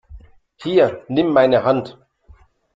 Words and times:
Hier, 0.55 1.05
nimm 1.09 1.31
meine 1.31 1.63
Hand! 1.63 1.99